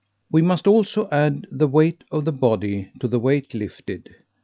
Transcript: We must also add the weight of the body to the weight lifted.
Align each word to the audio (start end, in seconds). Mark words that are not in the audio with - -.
We 0.31 0.41
must 0.41 0.65
also 0.65 1.07
add 1.11 1.45
the 1.51 1.67
weight 1.67 2.03
of 2.11 2.25
the 2.25 2.31
body 2.31 2.89
to 3.01 3.07
the 3.07 3.19
weight 3.19 3.53
lifted. 3.53 4.09